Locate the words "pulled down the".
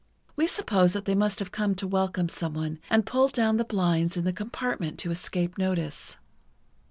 3.05-3.63